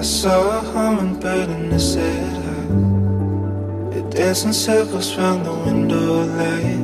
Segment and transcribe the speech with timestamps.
[0.00, 3.98] I saw a hummingbird and it said hi.
[3.98, 6.80] It danced in circles round the window light.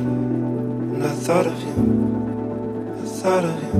[0.93, 1.77] And I thought of you,
[3.01, 3.73] I thought of you.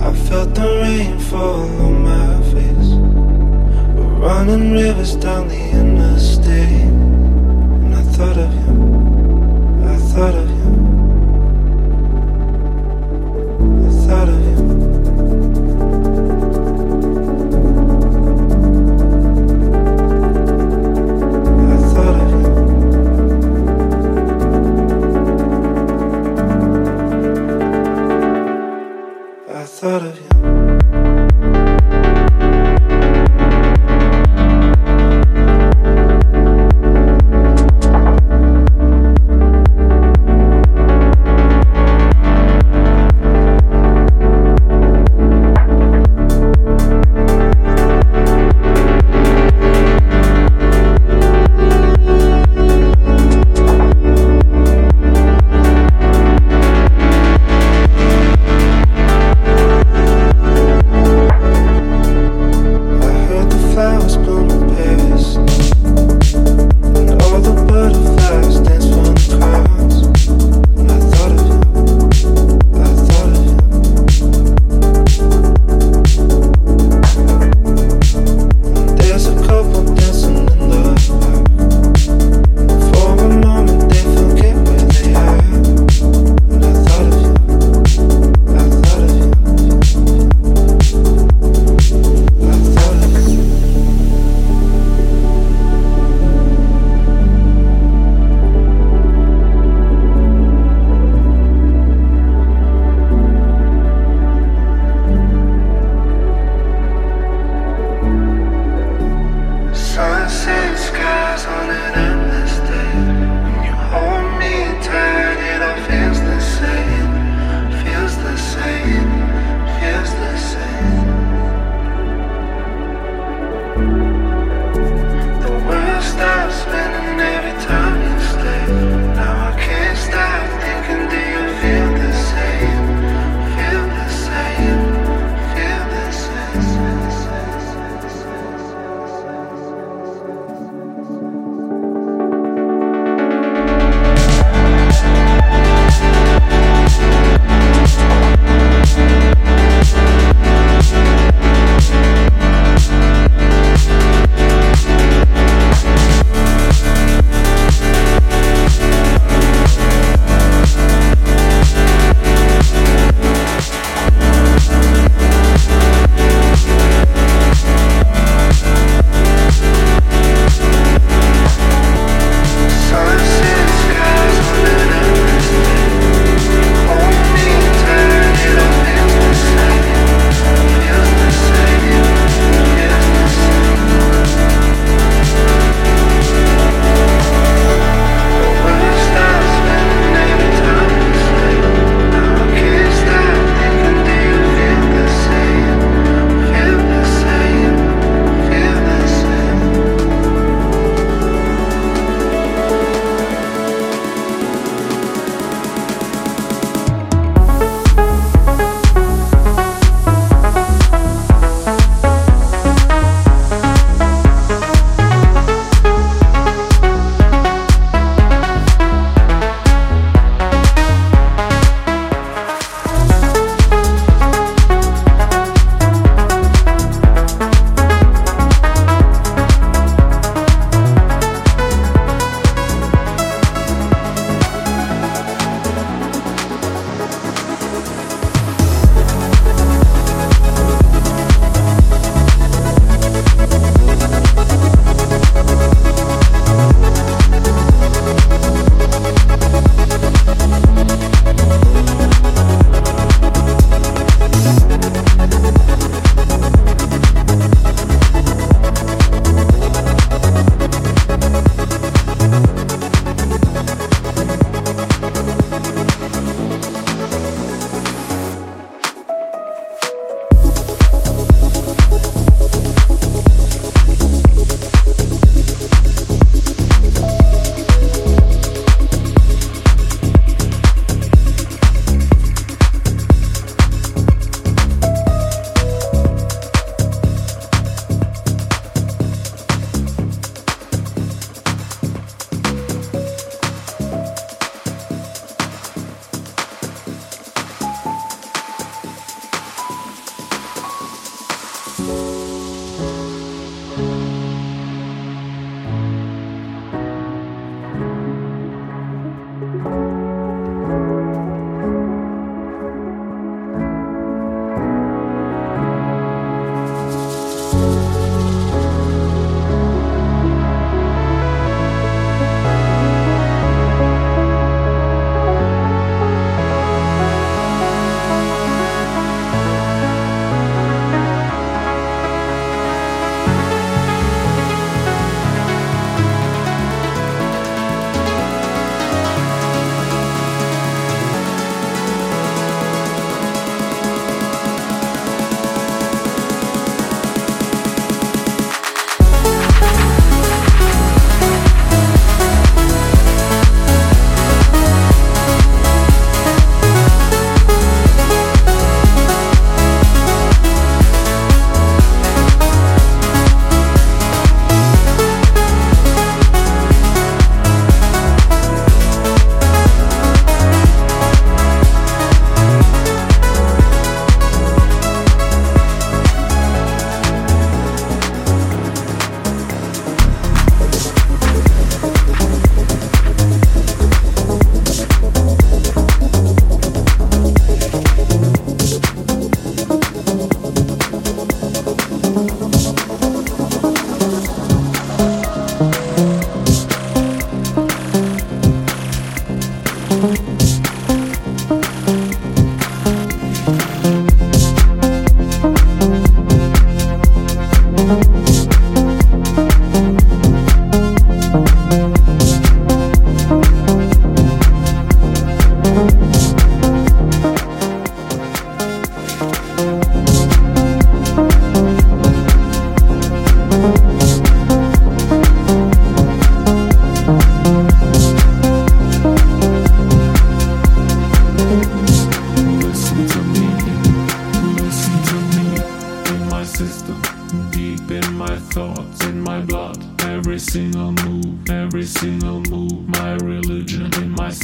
[0.00, 2.90] I felt the rain fall on my face.
[3.94, 6.90] We're running rivers down the interstate.
[7.84, 8.74] And I thought of you,
[9.92, 10.73] I thought of you.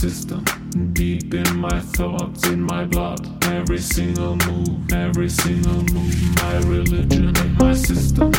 [0.00, 0.42] system.
[0.94, 3.20] Deep in my thoughts, in my blood.
[3.44, 6.36] Every single move, every single move.
[6.36, 8.30] My religion in my system.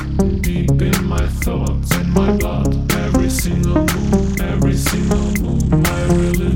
[0.42, 2.92] Deep in my thoughts, in my blood.
[2.94, 5.70] Every single move, every single move.
[5.70, 6.51] My religion.